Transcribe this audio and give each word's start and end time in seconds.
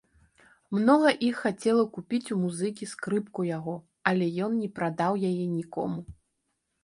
Многа 0.75 1.09
іх 1.27 1.35
хацела 1.45 1.83
купіць 1.97 2.31
у 2.35 2.37
музыкі 2.45 2.87
скрыпку 2.93 3.41
яго, 3.49 3.75
але 4.13 4.25
ён 4.45 4.51
не 4.65 4.69
прадаў 4.79 5.13
яе 5.29 5.45
нікому. 5.57 5.99